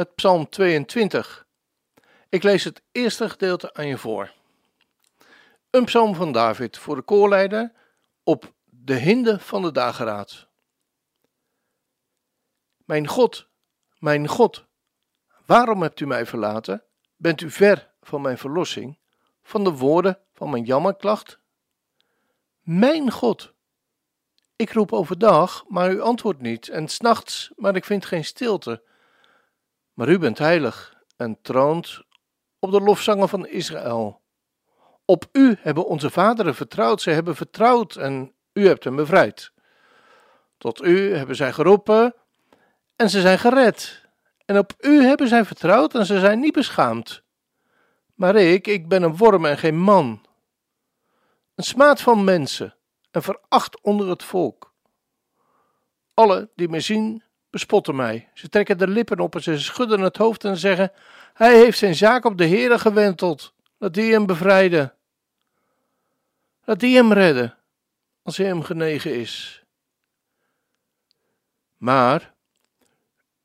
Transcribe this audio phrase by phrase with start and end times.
[0.00, 1.46] met Psalm 22.
[2.28, 4.32] Ik lees het eerste gedeelte aan je voor.
[5.70, 7.72] Een psalm van David voor de koorleider
[8.22, 10.48] op de hinde van de dageraad.
[12.84, 13.48] Mijn God,
[13.98, 14.66] mijn God,
[15.46, 16.84] waarom hebt u mij verlaten?
[17.16, 18.98] Bent u ver van mijn verlossing,
[19.42, 21.38] van de woorden van mijn jammerklacht?
[22.60, 23.52] Mijn God,
[24.56, 28.88] ik roep overdag, maar u antwoordt niet, en s'nachts, maar ik vind geen stilte.
[30.00, 32.02] Maar u bent heilig en troont
[32.58, 34.20] op de lofzangen van Israël.
[35.04, 39.52] Op u hebben onze vaderen vertrouwd, ze hebben vertrouwd en u hebt hen bevrijd.
[40.58, 42.14] Tot u hebben zij geroepen
[42.96, 44.08] en ze zijn gered.
[44.44, 47.22] En op u hebben zij vertrouwd en ze zijn niet beschaamd.
[48.14, 50.26] Maar ik, ik ben een worm en geen man.
[51.54, 52.76] Een smaad van mensen
[53.10, 54.74] en veracht onder het volk.
[56.14, 58.28] Alle die me zien, bespotten mij.
[58.34, 60.92] Ze trekken de lippen op en ze schudden het hoofd en zeggen:
[61.34, 63.54] Hij heeft zijn zaak op de Heere gewenteld.
[63.78, 64.94] Dat die hem bevrijden.
[66.64, 67.56] Dat die hem redden,
[68.22, 69.64] als hij hem genegen is.
[71.76, 72.34] Maar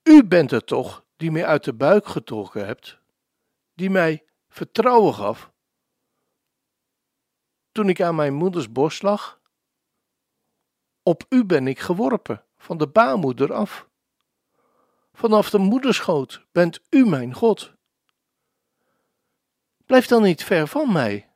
[0.04, 2.98] u bent het toch die mij uit de buik getrokken hebt,
[3.74, 5.54] die mij vertrouwen gaf
[7.76, 9.40] toen ik aan mijn moeders borst lag?
[11.04, 13.90] Op u ben ik geworpen, van de baarmoeder af.
[15.18, 17.74] Vanaf de moederschoot bent u mijn God.
[19.86, 21.30] Blijf dan niet ver van mij,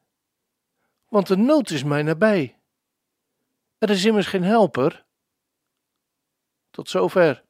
[1.08, 2.58] want de nood is mij nabij.
[3.78, 5.06] Er is immers geen helper.
[6.72, 7.44] Tot zover.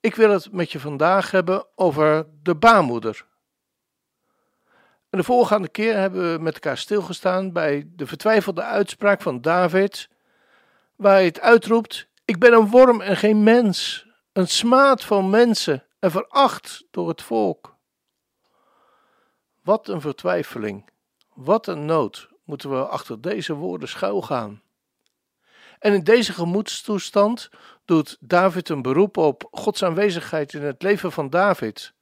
[0.00, 3.26] Ik wil het met je vandaag hebben over de baarmoeder.
[5.10, 10.08] En de voorgaande keer hebben we met elkaar stilgestaan bij de vertwijfelde uitspraak van David,
[10.96, 15.86] waar hij het uitroept: Ik ben een worm en geen mens een smaad van mensen
[15.98, 17.76] en veracht door het volk.
[19.62, 20.90] Wat een vertwijfeling,
[21.34, 24.62] wat een nood moeten we achter deze woorden schuilgaan.
[25.78, 27.50] En in deze gemoedstoestand
[27.84, 31.94] doet David een beroep op Gods aanwezigheid in het leven van David,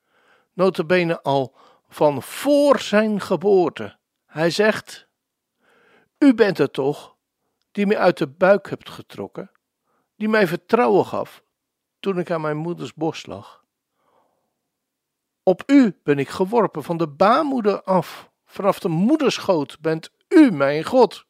[0.53, 1.56] notabene al
[1.88, 3.97] van voor zijn geboorte.
[4.26, 5.08] Hij zegt,
[6.19, 7.16] U bent het toch,
[7.72, 9.50] die mij uit de buik hebt getrokken,
[10.16, 11.43] die mij vertrouwen gaf,
[12.01, 13.65] toen ik aan mijn moeders borst lag.
[15.43, 18.31] Op u ben ik geworpen van de baarmoeder af.
[18.47, 21.27] Vanaf de moederschoot bent u mijn God.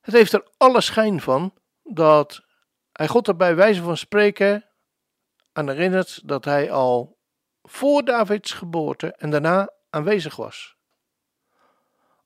[0.00, 2.42] Het heeft er alle schijn van dat
[2.92, 4.64] hij God er bij wijze van spreken
[5.52, 7.18] aan herinnert dat hij al
[7.62, 10.76] voor Davids geboorte en daarna aanwezig was.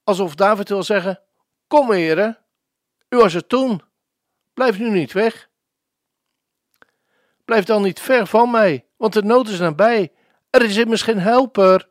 [0.05, 1.21] Alsof David wil zeggen:
[1.67, 2.39] Kom, heren,
[3.09, 3.83] u was er toen,
[4.55, 5.49] blijf nu niet weg.
[7.47, 10.13] Blijf dan niet ver van mij, want de nood is nabij.
[10.51, 11.89] Er is immers geen helper.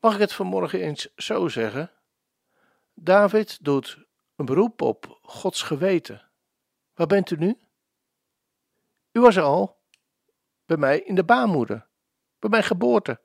[0.00, 1.90] Mag ik het vanmorgen eens zo zeggen?
[2.94, 3.98] David doet
[4.36, 6.22] een beroep op Gods geweten.
[6.94, 7.58] Waar bent u nu?
[9.12, 9.80] U was al,
[10.66, 11.86] bij mij in de baarmoeder,
[12.38, 13.20] bij mijn geboorte.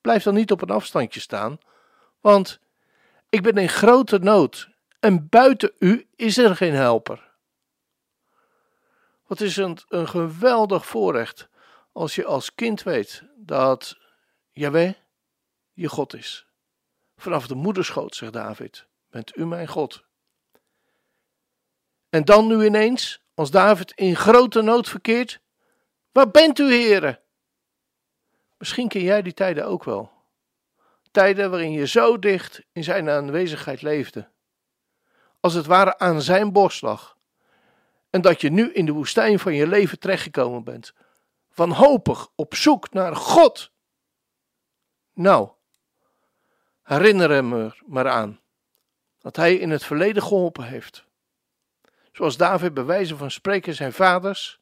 [0.00, 1.58] Blijf dan niet op een afstandje staan,
[2.20, 2.60] want
[3.28, 7.35] ik ben in grote nood en buiten u is er geen helper.
[9.26, 11.48] Wat is het een geweldig voorrecht
[11.92, 13.98] als je als kind weet dat
[14.52, 14.92] Yahweh
[15.72, 16.46] je God is.
[17.16, 20.04] Vanaf de moederschoot, zegt David, bent u mijn God.
[22.08, 25.40] En dan nu ineens, als David in grote nood verkeert,
[26.12, 27.20] waar bent u, heren?
[28.58, 30.12] Misschien ken jij die tijden ook wel.
[31.10, 34.28] Tijden waarin je zo dicht in zijn aanwezigheid leefde.
[35.40, 37.15] Als het ware aan zijn borst lag
[38.16, 40.94] en dat je nu in de woestijn van je leven terechtgekomen bent.
[41.54, 43.70] Wanhopig op zoek naar God.
[45.12, 45.50] Nou,
[46.82, 48.40] herinner hem er maar aan
[49.18, 51.04] dat hij in het verleden geholpen heeft.
[52.12, 54.60] Zoals David bij wijze van spreken zijn vaders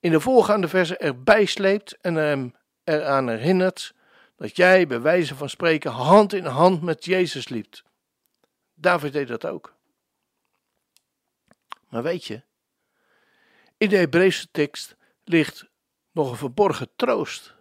[0.00, 2.54] in de voorgaande versen erbij sleept en hem
[2.84, 3.94] eraan herinnert
[4.36, 7.82] dat jij bij wijze van spreken hand in hand met Jezus liep.
[8.74, 9.76] David deed dat ook.
[11.88, 12.46] Maar weet je,
[13.78, 15.70] In de Hebreeuwse tekst ligt
[16.12, 17.54] nog een verborgen troost.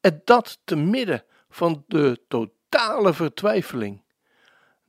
[0.00, 4.02] En dat te midden van de totale vertwijfeling.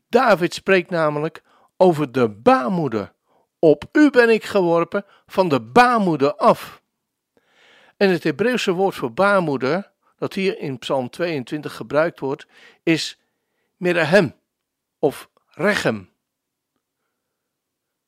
[0.09, 1.43] David spreekt namelijk
[1.77, 3.13] over de baarmoeder.
[3.59, 6.81] Op u ben ik geworpen van de baarmoeder af.
[7.97, 12.47] En het Hebreeuwse woord voor baarmoeder, dat hier in Psalm 22 gebruikt wordt,
[12.83, 13.19] is
[13.77, 14.35] mirahem
[14.99, 16.09] of rechem.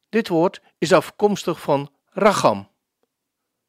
[0.09, 2.69] Dit woord is afkomstig van racham,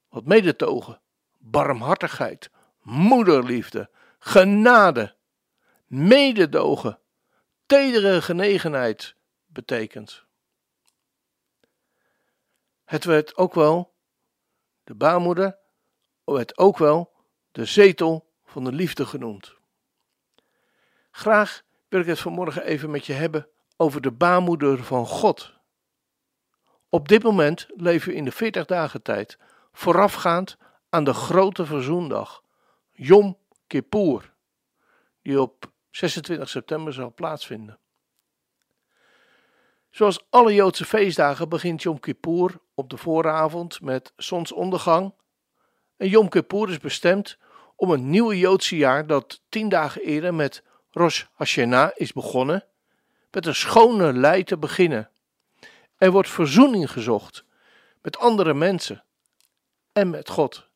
[0.09, 1.01] wat medetogen,
[1.39, 2.51] barmhartigheid,
[2.81, 5.17] moederliefde, genade,
[5.87, 6.99] mededogen,
[7.67, 10.25] tedere genegenheid betekent.
[12.85, 13.95] Het werd ook wel,
[14.85, 15.59] de baarmoeder
[16.25, 17.13] werd ook wel
[17.53, 19.55] de zetel van de liefde genoemd.
[21.11, 25.54] Graag wil ik het vanmorgen even met je hebben over de baarmoeder van God.
[26.95, 29.39] Op dit moment leven we in de 40 dagen tijd
[29.73, 30.57] voorafgaand
[30.89, 32.43] aan de grote verzoendag,
[32.93, 34.33] Yom Kippur,
[35.23, 37.79] die op 26 september zal plaatsvinden.
[39.91, 45.15] Zoals alle Joodse feestdagen begint Yom Kippur op de vooravond met zonsondergang.
[45.97, 47.39] En Yom Kippur is bestemd
[47.77, 52.65] om een nieuwe Joodse jaar dat tien dagen eerder met Rosh Hashanah is begonnen,
[53.31, 55.09] met een schone lei te beginnen.
[55.97, 57.45] Er wordt verzoening gezocht
[58.03, 59.05] met andere mensen
[59.93, 60.69] en met God.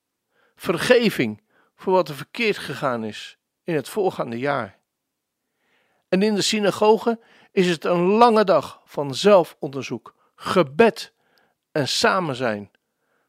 [0.55, 1.43] Vergeving
[1.77, 4.79] voor wat er verkeerd gegaan is in het voorgaande jaar.
[6.09, 7.21] En in de synagoge
[7.53, 11.13] is het een lange dag van zelfonderzoek, gebed
[11.73, 12.71] en samen zijn,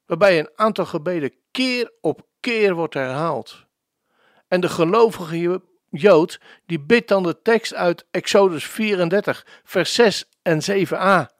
[0.06, 3.66] waarbij een aantal gebeden keer op keer wordt herhaald.
[4.48, 10.62] En de gelovige Jood die bidt dan de tekst uit Exodus 34, vers 6 en
[10.72, 11.39] 7a.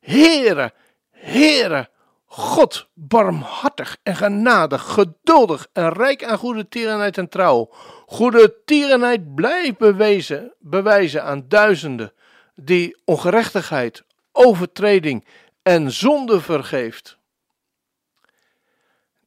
[0.00, 0.72] Heere,
[1.10, 1.88] Heere,
[2.24, 7.68] God, barmhartig en genadig, geduldig en rijk aan goede tierenheid en trouw.
[8.06, 12.12] Goede tierenheid blijft bewezen, bewijzen aan duizenden
[12.54, 15.26] die ongerechtigheid, overtreding
[15.62, 17.18] en zonde vergeeft.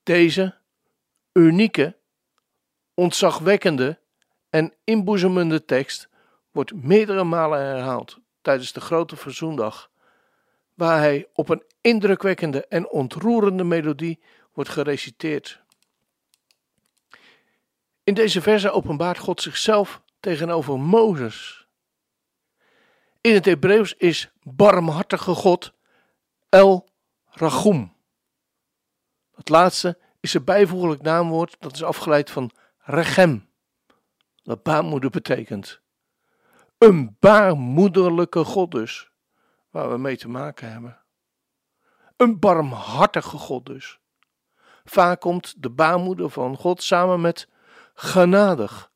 [0.04, 0.56] Deze
[1.34, 1.98] unieke,
[2.94, 4.00] ontzagwekkende
[4.50, 6.10] en inboezemende tekst
[6.52, 9.91] wordt meerdere malen herhaald tijdens de grote verzoendag
[10.82, 14.20] waar hij op een indrukwekkende en ontroerende melodie
[14.54, 15.62] wordt gereciteerd.
[18.04, 21.68] In deze verse openbaart God zichzelf tegenover Mozes.
[23.22, 25.74] In het Hebreeuws is barmhartige God
[26.50, 26.90] El
[27.26, 27.94] Rachum.
[29.36, 33.50] Het laatste is een bijvoeglijk naamwoord dat is afgeleid van Rechem,
[34.44, 35.82] dat baarmoeder betekent.
[36.78, 39.11] Een baarmoederlijke God dus
[39.72, 41.02] waar we mee te maken hebben.
[42.18, 44.00] Een barmhartige God dus.
[44.84, 47.50] Vaak komt de baarmoeder van God samen met
[47.94, 48.92] genadig,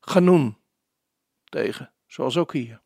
[0.00, 0.58] genoen
[1.44, 2.80] tegen, zoals ook hier.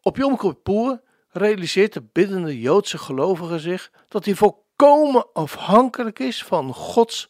[0.00, 6.74] Op Yom Kippur realiseert de biddende Joodse gelovige zich dat hij volkomen afhankelijk is van
[6.74, 7.28] Gods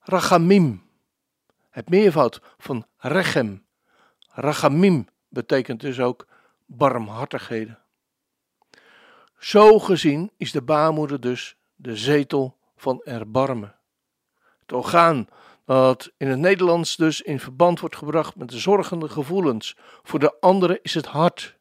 [0.00, 0.82] rachamim.
[1.70, 3.66] Het meervoud van rechem.
[4.28, 6.26] Rachamim betekent dus ook
[6.66, 7.78] barmhartigheden.
[9.38, 13.74] Zo gezien is de baarmoeder dus de zetel van erbarmen.
[14.60, 15.28] Het orgaan
[15.64, 20.40] dat in het Nederlands dus in verband wordt gebracht met de zorgende gevoelens voor de
[20.40, 21.56] andere is het hart.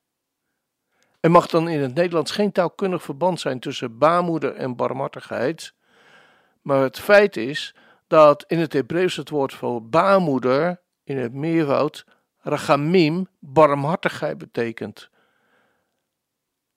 [1.19, 5.73] Er mag dan in het Nederlands geen taalkundig verband zijn tussen baarmoeder en barmhartigheid,
[6.61, 7.75] maar het feit is
[8.07, 12.05] dat in het Hebreeuws het woord voor baarmoeder in het meervoud
[12.45, 15.09] Rachamim barmhartigheid betekent.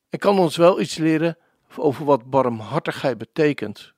[0.09, 1.39] Ik kan ons wel iets leren
[1.77, 3.95] over wat barmhartigheid betekent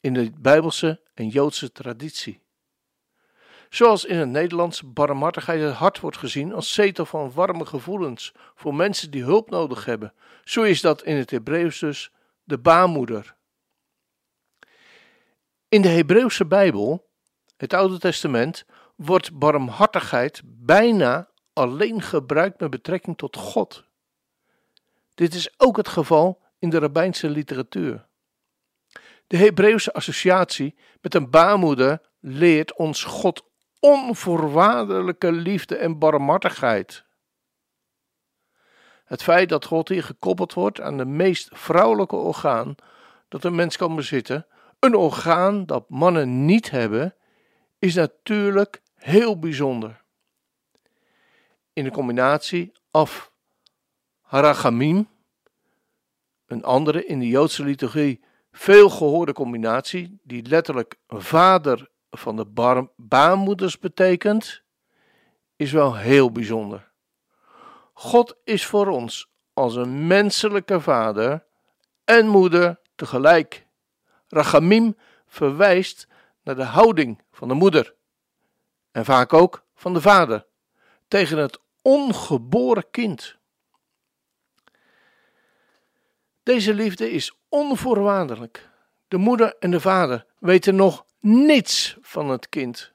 [0.00, 2.40] in de Bijbelse en Joodse traditie.
[3.68, 8.74] Zoals in het Nederlands barmhartigheid het hart wordt gezien als zetel van warme gevoelens voor
[8.74, 12.12] mensen die hulp nodig hebben, zo is dat in het Hebreeuws dus
[12.44, 13.36] de baarmoeder.
[15.68, 17.07] In de Hebreeuwse Bijbel,
[17.60, 18.64] het Oude Testament,
[18.96, 23.84] wordt barmhartigheid bijna alleen gebruikt met betrekking tot God.
[25.14, 28.06] Dit is ook het geval in de rabbijnse literatuur.
[29.26, 33.44] De Hebreeuwse associatie met een baarmoeder leert ons God
[33.80, 37.04] onvoorwaardelijke liefde en barmhartigheid.
[39.04, 42.74] Het feit dat God hier gekoppeld wordt aan de meest vrouwelijke orgaan
[43.28, 44.46] dat een mens kan bezitten,
[44.78, 47.14] een orgaan dat mannen niet hebben,
[47.78, 50.02] is natuurlijk heel bijzonder.
[51.72, 53.32] In de combinatie af
[54.20, 55.08] harachamim,
[56.46, 63.78] Een andere in de Joodse liturgie veel gehoorde combinatie, die letterlijk vader van de baarmoeders
[63.78, 64.62] betekent,
[65.56, 66.90] is wel heel bijzonder.
[67.92, 71.44] God is voor ons als een menselijke vader
[72.04, 73.66] en moeder tegelijk.
[74.28, 76.08] Rachamim verwijst
[76.48, 77.94] naar de houding van de moeder
[78.90, 80.46] en vaak ook van de vader
[81.08, 83.36] tegen het ongeboren kind.
[86.42, 88.68] Deze liefde is onvoorwaardelijk.
[89.08, 92.92] De moeder en de vader weten nog niets van het kind.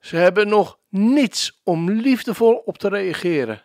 [0.00, 3.62] Ze hebben nog niets om liefdevol op te reageren.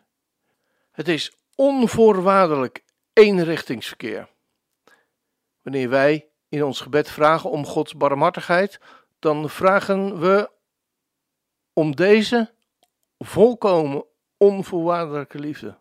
[0.91, 2.83] Het is onvoorwaardelijk
[3.13, 4.29] eenrichtingsverkeer.
[5.62, 8.79] Wanneer wij in ons gebed vragen om Gods barmhartigheid,
[9.19, 10.50] dan vragen we
[11.74, 12.53] om deze
[13.17, 14.05] volkomen
[14.38, 15.77] onvoorwaardelijke liefde.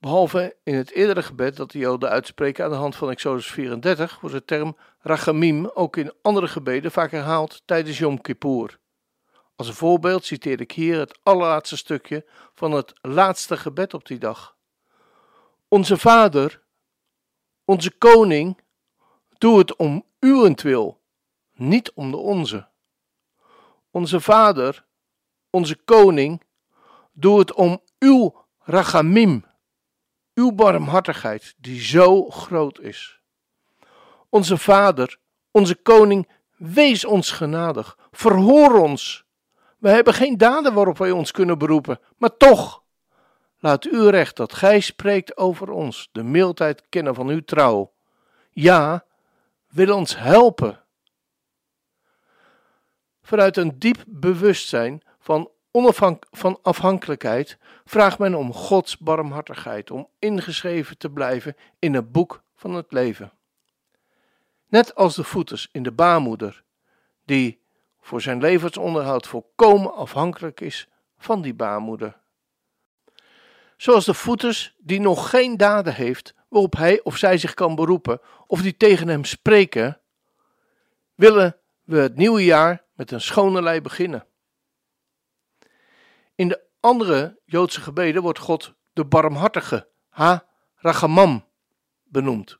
[0.00, 4.20] Behalve in het eerdere gebed dat de Joden uitspreken aan de hand van Exodus 34,
[4.20, 8.78] wordt de term rachamim ook in andere gebeden vaak herhaald tijdens Yom Kippur.
[9.56, 14.18] Als een voorbeeld citeer ik hier het allerlaatste stukje van het laatste gebed op die
[14.18, 14.56] dag.
[15.68, 16.62] Onze Vader,
[17.64, 18.60] onze Koning,
[19.38, 21.01] doe het om uwentwil,
[21.68, 22.68] niet om de onze.
[23.90, 24.84] Onze Vader,
[25.50, 26.42] onze Koning,
[27.12, 29.44] doe het om uw rachamim,
[30.34, 33.20] uw barmhartigheid, die zo groot is.
[34.28, 35.18] Onze Vader,
[35.50, 39.24] onze Koning, wees ons genadig, verhoor ons.
[39.78, 42.82] We hebben geen daden waarop wij ons kunnen beroepen, maar toch,
[43.58, 47.92] laat uw recht dat gij spreekt over ons, de mildheid kennen van uw trouw.
[48.50, 49.04] Ja,
[49.68, 50.81] wil ons helpen.
[53.22, 55.50] Vanuit een diep bewustzijn van
[56.30, 62.74] van afhankelijkheid vraagt men om Gods barmhartigheid, om ingeschreven te blijven in het boek van
[62.74, 63.32] het leven.
[64.68, 66.62] Net als de voeters in de baarmoeder,
[67.24, 67.60] die
[68.00, 70.88] voor zijn levensonderhoud volkomen afhankelijk is
[71.18, 72.20] van die baarmoeder.
[73.76, 78.20] Zoals de voeters die nog geen daden heeft waarop hij of zij zich kan beroepen
[78.46, 80.00] of die tegen hem spreken,
[81.14, 84.26] willen we het nieuwe jaar met een schone lei beginnen.
[86.34, 91.44] In de andere Joodse gebeden wordt God de barmhartige, Ha Rachamam,
[92.04, 92.58] benoemd.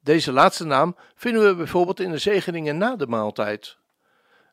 [0.00, 3.78] Deze laatste naam vinden we bijvoorbeeld in de zegeningen na de maaltijd.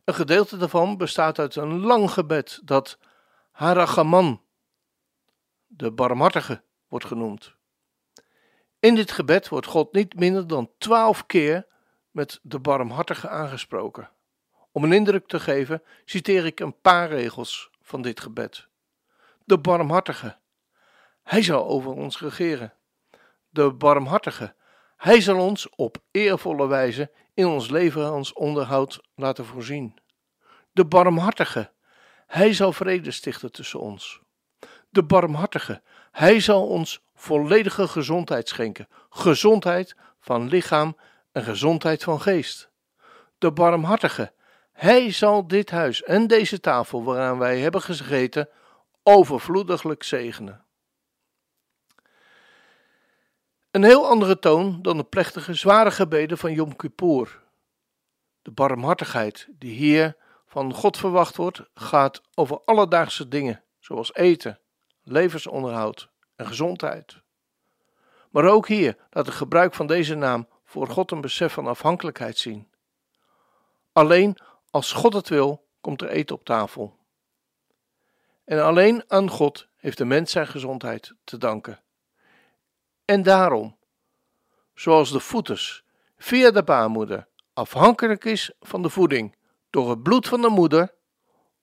[0.04, 2.98] Een gedeelte daarvan bestaat uit een lang gebed dat
[3.52, 4.42] Harachaman,
[5.68, 7.56] de barmhartige, wordt genoemd.
[8.80, 11.68] In dit gebed wordt God niet minder dan twaalf keer
[12.12, 14.10] met de barmhartige aangesproken.
[14.72, 18.68] Om een indruk te geven, citeer ik een paar regels van dit gebed.
[19.46, 20.38] De barmhartige,
[21.24, 22.74] hij zal over ons regeren.
[23.50, 24.56] De barmhartige,
[24.98, 30.00] hij zal ons op eervolle wijze in ons leven ons onderhoud laten voorzien.
[30.72, 31.72] De barmhartige,
[32.28, 34.22] hij zal vrede stichten tussen ons.
[34.90, 40.96] De barmhartige, hij zal ons volledige gezondheid schenken, gezondheid van lichaam
[41.32, 42.72] en gezondheid van geest.
[43.38, 44.34] De barmhartige,
[44.72, 48.50] hij zal dit huis en deze tafel waaraan wij hebben gezeten
[49.04, 50.66] overvloediglijk zegenen.
[53.72, 57.40] Een heel andere toon dan de plechtige zware gebeden van Yom Kippur.
[58.42, 64.60] De barmhartigheid die hier van God verwacht wordt, gaat over alledaagse dingen, zoals eten,
[65.04, 67.22] levensonderhoud en gezondheid.
[68.30, 72.38] Maar ook hier laat het gebruik van deze naam voor God een besef van afhankelijkheid
[72.38, 72.72] zien.
[73.94, 74.38] Alleen
[74.70, 76.98] als God het wil, komt er eten op tafel.
[78.44, 81.82] En alleen aan God heeft de mens zijn gezondheid te danken.
[83.06, 83.78] En daarom,
[84.74, 85.84] zoals de voeters
[86.18, 89.36] via de baarmoeder afhankelijk is van de voeding
[89.70, 90.94] door het bloed van de moeder,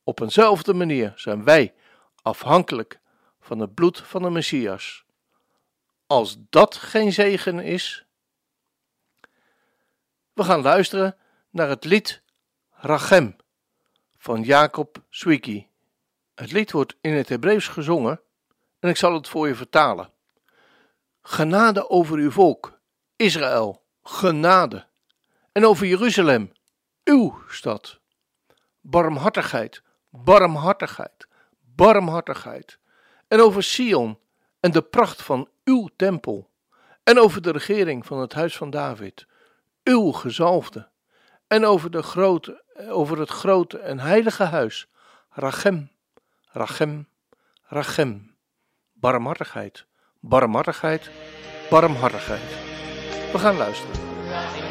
[0.02, 1.74] op eenzelfde manier zijn wij
[2.22, 3.00] afhankelijk
[3.40, 5.04] van het bloed van de Messias.
[6.06, 8.07] Als dat geen zegen is.
[10.38, 11.16] We gaan luisteren
[11.50, 12.22] naar het lied
[12.70, 13.36] Rachem
[14.18, 15.68] van Jacob Swiki.
[16.34, 18.20] Het lied wordt in het Hebreeuws gezongen
[18.78, 20.10] en ik zal het voor je vertalen.
[21.22, 22.78] Genade over uw volk,
[23.16, 24.86] Israël, genade.
[25.52, 26.52] En over Jeruzalem,
[27.04, 27.98] uw stad.
[28.80, 31.28] Barmhartigheid, barmhartigheid,
[31.60, 32.78] barmhartigheid.
[33.28, 34.18] En over Sion
[34.60, 36.50] en de pracht van uw tempel.
[37.02, 39.26] En over de regering van het huis van David,
[39.88, 40.88] uw gezalfde.
[41.46, 44.88] En over de grote over het grote en heilige huis.
[45.30, 45.90] Rachem,
[46.46, 47.08] Rachem,
[47.62, 48.36] Rachem.
[48.92, 49.86] Barmhartigheid,
[50.20, 51.10] barmhartigheid,
[51.70, 52.50] barmhartigheid.
[53.32, 54.67] We gaan luisteren.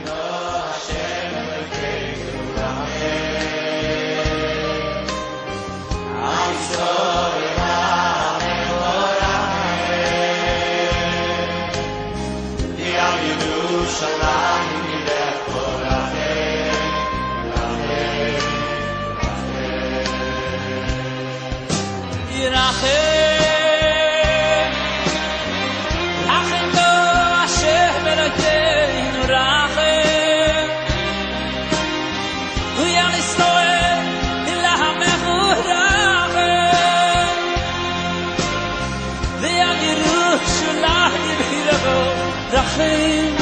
[42.52, 43.36] רחל,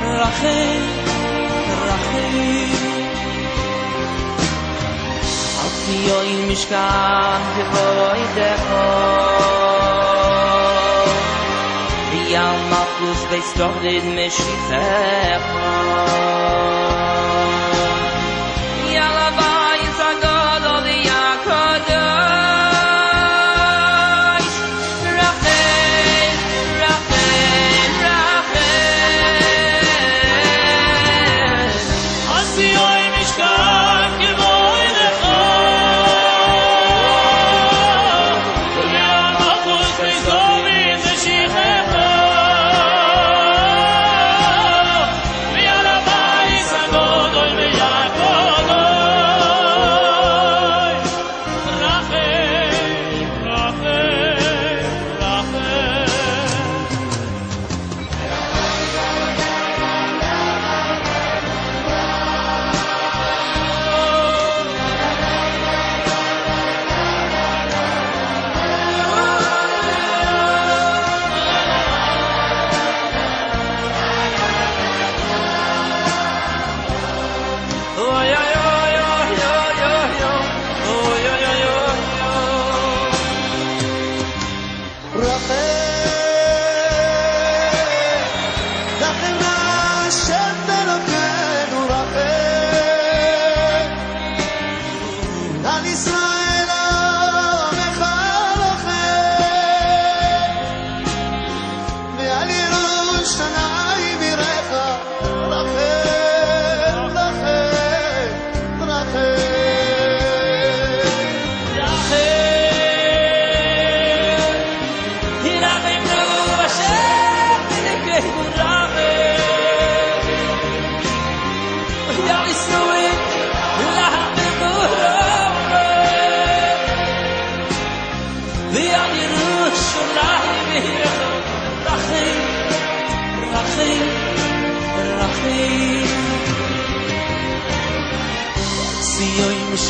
[0.00, 0.82] רחל,
[1.86, 2.38] רחל.
[5.58, 8.88] אל תהיו עם משכן כבוי דחו,
[12.10, 15.68] ויאל מלכוס ויסטור דד משיחךו.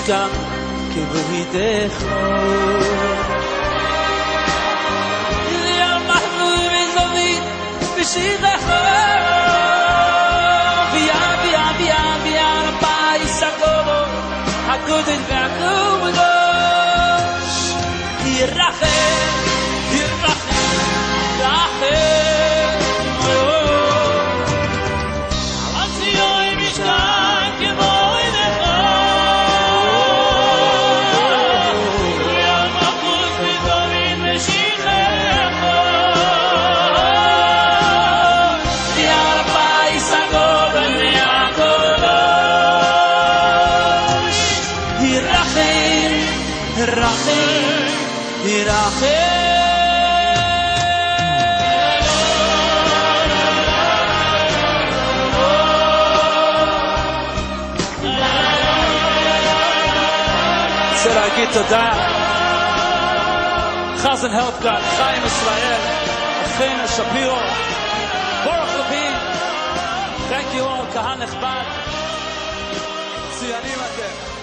[0.07, 0.29] ציון משכן
[0.93, 2.05] כבוידךו
[5.63, 7.43] Liam Mahmoud is of it,
[7.95, 8.43] Bishid
[10.93, 12.49] Via, via, via, via,
[12.83, 13.99] Pai Sakobo,
[14.67, 16.73] Hakudim Vakudosh,
[18.23, 18.96] Yirachem, Yirachem,
[45.27, 46.13] Yirachem,
[46.97, 47.83] Rachem,
[61.05, 61.93] רוצה להגיד תודה.
[63.97, 65.79] חזן הלפגרד, חיים ישראל,
[66.45, 67.37] אחינו שפירו,
[68.43, 69.13] ברוך לבין,
[70.29, 71.63] Thank you all, קהל נכבד,
[73.29, 74.36] מצוינים אתם.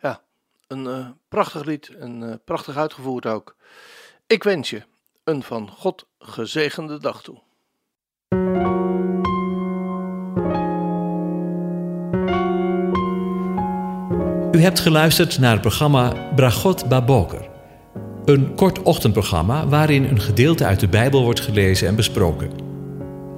[0.00, 0.20] ja,
[0.66, 3.56] een eh, prachtig lied en eh, prachtig uitgevoerd ook.
[4.26, 4.82] Ik wens je
[5.24, 7.38] een van God gezegende dag toe.
[14.52, 17.48] U hebt geluisterd naar het programma Bragot Baboker.
[18.24, 22.67] Een kort ochtendprogramma waarin een gedeelte uit de Bijbel wordt gelezen en besproken.